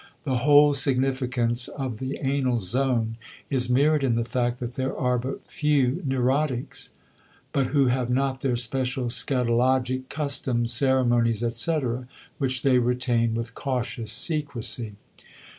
[0.23, 3.17] The whole significance of the anal zone
[3.51, 6.89] is mirrored in the fact that there are but few neurotics
[7.55, 12.07] who have not their special scatologic customs, ceremonies, etc.,
[12.39, 14.93] which they retain with cautious secrecy.